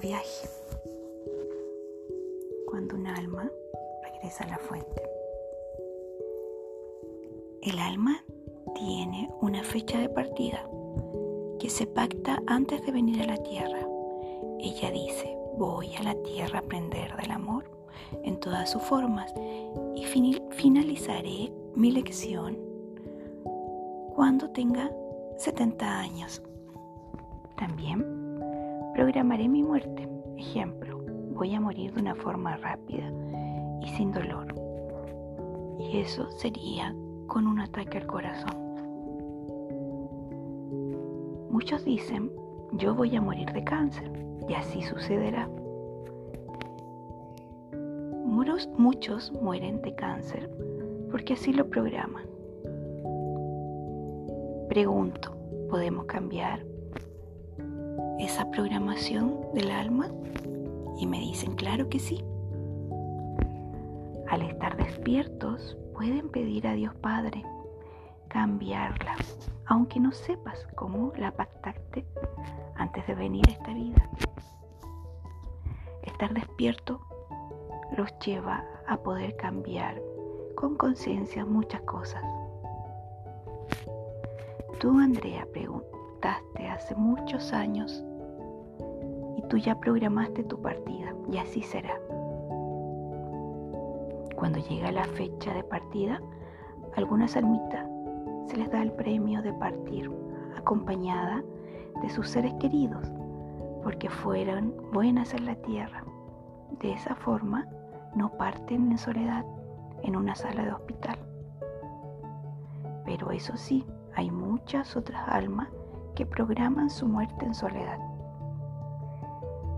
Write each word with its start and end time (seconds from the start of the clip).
viaje. 0.00 0.48
Cuando 2.68 2.96
un 2.96 3.06
alma 3.06 3.48
regresa 4.02 4.42
a 4.44 4.48
la 4.48 4.58
fuente. 4.58 5.02
El 7.62 7.78
alma 7.78 8.24
tiene 8.74 9.30
una 9.40 9.62
fecha 9.62 9.98
de 10.00 10.08
partida 10.08 10.68
que 11.60 11.70
se 11.70 11.86
pacta 11.86 12.42
antes 12.48 12.84
de 12.84 12.90
venir 12.90 13.22
a 13.22 13.26
la 13.26 13.36
tierra. 13.36 13.86
Ella 14.58 14.90
dice, 14.90 15.36
voy 15.56 15.94
a 15.94 16.02
la 16.02 16.14
tierra 16.22 16.58
a 16.58 16.62
aprender 16.62 17.14
del 17.16 17.30
amor 17.30 17.64
en 18.24 18.40
todas 18.40 18.70
sus 18.70 18.82
formas 18.82 19.32
y 19.94 20.04
finalizaré 20.04 21.52
mi 21.76 21.92
lección 21.92 22.58
cuando 24.16 24.50
tenga 24.50 24.90
70 25.36 26.00
años. 26.00 26.42
También 27.56 28.21
programaré 29.02 29.48
mi 29.48 29.64
muerte. 29.64 30.08
Ejemplo, 30.36 31.00
voy 31.34 31.52
a 31.56 31.60
morir 31.60 31.92
de 31.92 32.00
una 32.00 32.14
forma 32.14 32.56
rápida 32.58 33.12
y 33.80 33.88
sin 33.96 34.12
dolor. 34.12 34.54
Y 35.80 35.98
eso 35.98 36.30
sería 36.30 36.94
con 37.26 37.48
un 37.48 37.58
ataque 37.58 37.98
al 37.98 38.06
corazón. 38.06 38.54
Muchos 41.50 41.84
dicen, 41.84 42.30
yo 42.74 42.94
voy 42.94 43.16
a 43.16 43.20
morir 43.20 43.52
de 43.52 43.64
cáncer, 43.64 44.08
y 44.48 44.54
así 44.54 44.82
sucederá. 44.82 45.48
Muchos, 48.24 48.68
muchos 48.78 49.32
mueren 49.32 49.82
de 49.82 49.96
cáncer 49.96 50.48
porque 51.10 51.32
así 51.32 51.52
lo 51.52 51.68
programan. 51.68 52.24
Pregunto, 54.68 55.34
¿podemos 55.68 56.04
cambiar 56.04 56.71
esa 58.22 58.50
programación 58.50 59.36
del 59.52 59.70
alma? 59.70 60.08
Y 60.98 61.06
me 61.06 61.18
dicen, 61.18 61.54
claro 61.54 61.88
que 61.88 61.98
sí. 61.98 62.24
Al 64.28 64.42
estar 64.42 64.76
despiertos, 64.76 65.76
pueden 65.94 66.28
pedir 66.30 66.66
a 66.66 66.74
Dios 66.74 66.94
Padre 66.96 67.44
cambiarla, 68.28 69.16
aunque 69.66 70.00
no 70.00 70.12
sepas 70.12 70.66
cómo 70.74 71.12
la 71.16 71.32
pactaste 71.32 72.06
antes 72.76 73.06
de 73.06 73.14
venir 73.14 73.46
a 73.48 73.52
esta 73.52 73.74
vida. 73.74 74.08
Estar 76.04 76.32
despierto 76.32 77.00
los 77.96 78.08
lleva 78.20 78.64
a 78.86 78.96
poder 78.96 79.36
cambiar 79.36 80.00
con 80.54 80.76
conciencia 80.76 81.44
muchas 81.44 81.82
cosas. 81.82 82.22
Tú, 84.80 84.98
Andrea, 84.98 85.46
preguntaste 85.52 86.68
hace 86.68 86.94
muchos 86.94 87.52
años 87.52 88.02
tú 89.52 89.58
ya 89.58 89.78
programaste 89.78 90.44
tu 90.44 90.58
partida 90.62 91.12
y 91.30 91.36
así 91.36 91.60
será. 91.60 91.94
Cuando 94.34 94.58
llega 94.60 94.90
la 94.90 95.04
fecha 95.04 95.52
de 95.52 95.62
partida, 95.62 96.22
algunas 96.96 97.36
almitas 97.36 97.86
se 98.46 98.56
les 98.56 98.70
da 98.70 98.80
el 98.80 98.92
premio 98.92 99.42
de 99.42 99.52
partir 99.52 100.10
acompañada 100.56 101.44
de 102.00 102.08
sus 102.08 102.30
seres 102.30 102.54
queridos 102.54 103.12
porque 103.82 104.08
fueron 104.08 104.74
buenas 104.90 105.34
en 105.34 105.44
la 105.44 105.56
tierra. 105.56 106.02
De 106.80 106.92
esa 106.92 107.14
forma 107.14 107.68
no 108.14 108.30
parten 108.38 108.90
en 108.90 108.96
soledad 108.96 109.44
en 110.02 110.16
una 110.16 110.34
sala 110.34 110.64
de 110.64 110.72
hospital. 110.72 111.18
Pero 113.04 113.30
eso 113.30 113.54
sí, 113.58 113.84
hay 114.14 114.30
muchas 114.30 114.96
otras 114.96 115.28
almas 115.28 115.68
que 116.14 116.24
programan 116.24 116.88
su 116.88 117.06
muerte 117.06 117.44
en 117.44 117.54
soledad. 117.54 117.98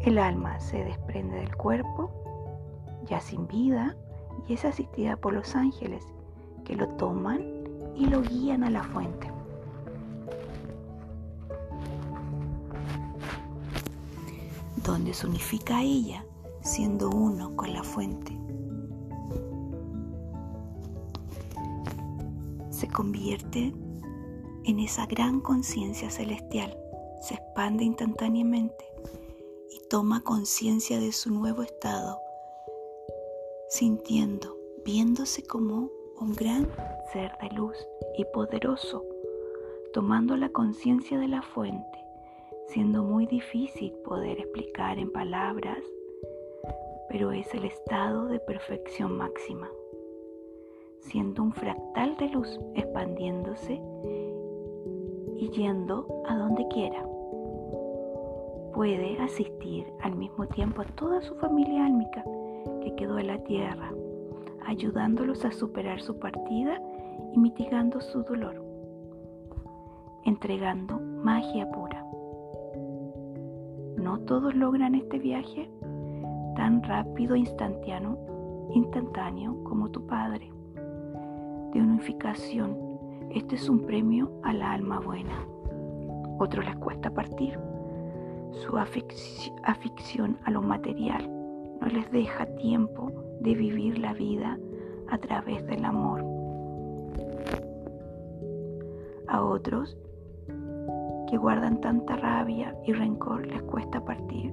El 0.00 0.18
alma 0.18 0.60
se 0.60 0.84
desprende 0.84 1.36
del 1.36 1.54
cuerpo, 1.56 2.10
ya 3.06 3.20
sin 3.20 3.46
vida, 3.46 3.96
y 4.46 4.54
es 4.54 4.64
asistida 4.64 5.16
por 5.16 5.32
los 5.32 5.56
ángeles 5.56 6.04
que 6.64 6.76
lo 6.76 6.88
toman 6.88 7.40
y 7.96 8.06
lo 8.06 8.22
guían 8.22 8.64
a 8.64 8.70
la 8.70 8.82
fuente. 8.82 9.30
donde 14.88 15.12
se 15.12 15.26
unifica 15.26 15.82
ella 15.82 16.24
siendo 16.62 17.10
uno 17.10 17.54
con 17.56 17.74
la 17.74 17.82
fuente. 17.82 18.38
Se 22.70 22.88
convierte 22.88 23.74
en 24.64 24.78
esa 24.78 25.04
gran 25.04 25.40
conciencia 25.40 26.08
celestial, 26.08 26.74
se 27.20 27.34
expande 27.34 27.84
instantáneamente 27.84 28.87
y 29.70 29.80
toma 29.88 30.22
conciencia 30.22 30.98
de 31.00 31.12
su 31.12 31.30
nuevo 31.30 31.62
estado 31.62 32.20
sintiendo, 33.68 34.56
viéndose 34.82 35.42
como 35.42 35.90
un 36.18 36.32
gran 36.34 36.66
ser 37.12 37.30
de 37.42 37.54
luz 37.54 37.76
y 38.16 38.24
poderoso, 38.32 39.04
tomando 39.92 40.36
la 40.38 40.48
conciencia 40.48 41.18
de 41.18 41.28
la 41.28 41.42
fuente, 41.42 41.98
siendo 42.68 43.04
muy 43.04 43.26
difícil 43.26 43.92
poder 44.04 44.40
explicar 44.40 44.98
en 44.98 45.12
palabras, 45.12 45.78
pero 47.10 47.30
es 47.30 47.52
el 47.52 47.66
estado 47.66 48.26
de 48.26 48.40
perfección 48.40 49.18
máxima, 49.18 49.70
siendo 51.00 51.42
un 51.42 51.52
fractal 51.52 52.16
de 52.16 52.28
luz 52.30 52.58
expandiéndose 52.74 53.78
y 55.36 55.50
yendo 55.50 56.24
a 56.26 56.36
donde 56.36 56.66
quiera. 56.68 57.06
Puede 58.78 59.18
asistir 59.18 59.92
al 60.02 60.14
mismo 60.14 60.46
tiempo 60.46 60.82
a 60.82 60.84
toda 60.84 61.20
su 61.20 61.34
familia 61.34 61.84
álmica 61.84 62.22
que 62.80 62.94
quedó 62.94 63.18
en 63.18 63.26
la 63.26 63.42
tierra, 63.42 63.90
ayudándolos 64.66 65.44
a 65.44 65.50
superar 65.50 66.00
su 66.00 66.20
partida 66.20 66.80
y 67.34 67.38
mitigando 67.40 68.00
su 68.00 68.22
dolor, 68.22 68.64
entregando 70.24 71.00
magia 71.00 71.68
pura. 71.72 72.06
No 73.96 74.20
todos 74.20 74.54
logran 74.54 74.94
este 74.94 75.18
viaje 75.18 75.68
tan 76.54 76.80
rápido 76.84 77.34
e 77.34 77.40
instantáneo, 77.40 78.16
instantáneo 78.74 79.56
como 79.64 79.90
tu 79.90 80.06
Padre. 80.06 80.52
De 81.72 81.80
unificación, 81.80 82.78
este 83.30 83.56
es 83.56 83.68
un 83.68 83.80
premio 83.80 84.30
a 84.44 84.52
la 84.52 84.70
alma 84.70 85.00
buena. 85.00 85.44
Otros 86.38 86.64
les 86.64 86.76
cuesta 86.76 87.10
partir. 87.10 87.58
Su 88.52 88.76
afición 88.76 90.38
a 90.44 90.50
lo 90.50 90.62
material 90.62 91.28
no 91.80 91.86
les 91.86 92.10
deja 92.10 92.46
tiempo 92.56 93.12
de 93.40 93.54
vivir 93.54 93.98
la 93.98 94.12
vida 94.12 94.58
a 95.08 95.18
través 95.18 95.64
del 95.66 95.84
amor. 95.84 96.24
A 99.28 99.42
otros 99.42 99.96
que 101.28 101.36
guardan 101.36 101.80
tanta 101.80 102.16
rabia 102.16 102.74
y 102.86 102.92
rencor 102.92 103.46
les 103.46 103.62
cuesta 103.62 104.04
partir 104.04 104.52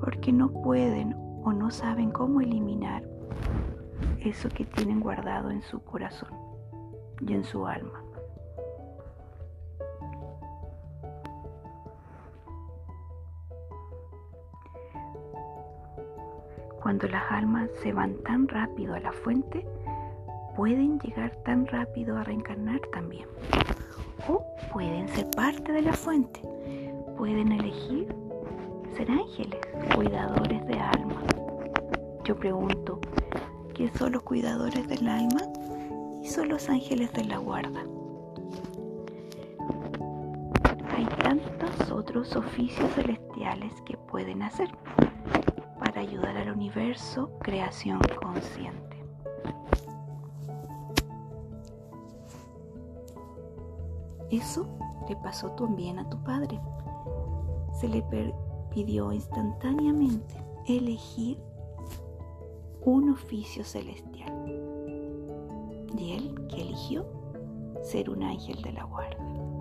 porque 0.00 0.32
no 0.32 0.50
pueden 0.50 1.14
o 1.44 1.52
no 1.52 1.70
saben 1.70 2.10
cómo 2.10 2.40
eliminar 2.40 3.04
eso 4.20 4.48
que 4.48 4.64
tienen 4.64 5.00
guardado 5.00 5.50
en 5.50 5.62
su 5.62 5.80
corazón 5.84 6.30
y 7.20 7.34
en 7.34 7.44
su 7.44 7.66
alma. 7.66 8.02
Cuando 16.92 17.08
las 17.08 17.32
almas 17.32 17.70
se 17.82 17.90
van 17.90 18.18
tan 18.18 18.46
rápido 18.46 18.92
a 18.92 19.00
la 19.00 19.12
fuente, 19.12 19.66
pueden 20.54 21.00
llegar 21.00 21.34
tan 21.36 21.66
rápido 21.66 22.18
a 22.18 22.24
reencarnar 22.24 22.82
también. 22.92 23.24
O 24.28 24.44
pueden 24.74 25.08
ser 25.08 25.30
parte 25.30 25.72
de 25.72 25.80
la 25.80 25.94
fuente. 25.94 26.42
Pueden 27.16 27.50
elegir 27.50 28.14
ser 28.94 29.10
ángeles, 29.10 29.58
cuidadores 29.94 30.66
de 30.66 30.74
alma. 30.74 31.22
Yo 32.24 32.36
pregunto, 32.36 33.00
¿qué 33.72 33.88
son 33.96 34.12
los 34.12 34.22
cuidadores 34.22 34.86
del 34.86 35.08
alma? 35.08 35.40
Y 36.22 36.28
son 36.28 36.50
los 36.50 36.68
ángeles 36.68 37.10
de 37.14 37.24
la 37.24 37.38
guarda. 37.38 37.84
Hay 40.94 41.06
tantos 41.22 41.90
otros 41.90 42.36
oficios 42.36 42.90
celestiales 42.92 43.72
que 43.86 43.96
pueden 43.96 44.42
hacer 44.42 44.68
ayudar 46.02 46.36
al 46.36 46.50
universo 46.50 47.30
creación 47.40 48.00
consciente. 48.20 48.96
Eso 54.30 54.66
le 55.08 55.16
pasó 55.16 55.50
también 55.52 55.98
a 55.98 56.08
tu 56.08 56.22
padre. 56.24 56.58
Se 57.78 57.88
le 57.88 58.04
pidió 58.70 59.12
instantáneamente 59.12 60.42
elegir 60.66 61.38
un 62.80 63.10
oficio 63.10 63.64
celestial. 63.64 64.32
Y 65.98 66.12
él 66.12 66.46
que 66.48 66.62
eligió 66.62 67.04
ser 67.82 68.10
un 68.10 68.22
ángel 68.22 68.60
de 68.62 68.72
la 68.72 68.84
guarda. 68.84 69.51